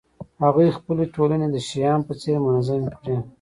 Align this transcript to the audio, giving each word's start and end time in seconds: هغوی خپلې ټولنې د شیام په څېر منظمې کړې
هغوی 0.43 0.75
خپلې 0.77 1.05
ټولنې 1.15 1.47
د 1.51 1.57
شیام 1.67 1.99
په 2.07 2.13
څېر 2.21 2.37
منظمې 2.45 2.89
کړې 2.99 3.17